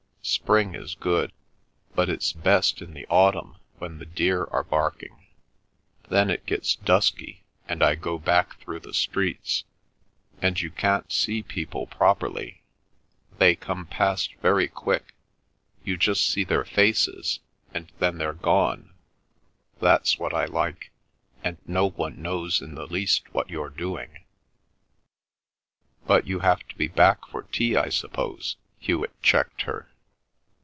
[0.23, 1.31] Spring is good,
[1.95, 5.25] but it's best in the autumn when the deer are barking;
[6.09, 9.63] then it gets dusky, and I go back through the streets,
[10.39, 12.61] and you can't see people properly;
[13.39, 15.15] they come past very quick,
[15.83, 17.39] you just see their faces
[17.73, 23.69] and then they're gone—that's what I like—and no one knows in the least what you're
[23.69, 24.23] doing—"
[26.05, 29.87] "But you have to be back for tea, I suppose?" Hewet checked her.